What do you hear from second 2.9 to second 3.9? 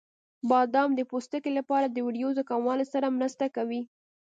سره مرسته کوي.